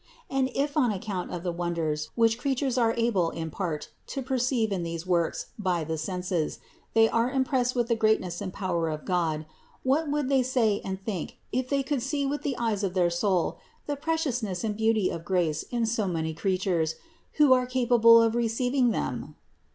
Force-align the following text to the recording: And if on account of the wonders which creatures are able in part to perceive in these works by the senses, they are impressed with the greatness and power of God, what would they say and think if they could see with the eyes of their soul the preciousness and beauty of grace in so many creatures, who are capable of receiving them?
And 0.31 0.49
if 0.55 0.77
on 0.77 0.91
account 0.91 1.29
of 1.29 1.43
the 1.43 1.51
wonders 1.51 2.09
which 2.15 2.39
creatures 2.39 2.75
are 2.75 2.95
able 2.97 3.29
in 3.29 3.51
part 3.51 3.91
to 4.07 4.23
perceive 4.23 4.71
in 4.71 4.81
these 4.81 5.05
works 5.05 5.51
by 5.59 5.83
the 5.83 5.95
senses, 5.95 6.57
they 6.95 7.07
are 7.07 7.29
impressed 7.29 7.75
with 7.75 7.87
the 7.87 7.95
greatness 7.95 8.41
and 8.41 8.51
power 8.51 8.89
of 8.89 9.05
God, 9.05 9.45
what 9.83 10.09
would 10.09 10.27
they 10.27 10.41
say 10.41 10.81
and 10.83 10.99
think 10.99 11.37
if 11.51 11.69
they 11.69 11.83
could 11.83 12.01
see 12.01 12.25
with 12.25 12.41
the 12.41 12.57
eyes 12.57 12.83
of 12.83 12.95
their 12.95 13.11
soul 13.11 13.59
the 13.85 13.95
preciousness 13.95 14.63
and 14.63 14.75
beauty 14.75 15.11
of 15.11 15.23
grace 15.23 15.61
in 15.69 15.85
so 15.85 16.07
many 16.07 16.33
creatures, 16.33 16.95
who 17.33 17.53
are 17.53 17.67
capable 17.67 18.23
of 18.23 18.33
receiving 18.33 18.89
them? 18.89 19.35